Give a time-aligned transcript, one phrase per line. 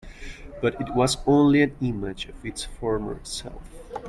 [0.63, 3.61] But it was only an image of its former self.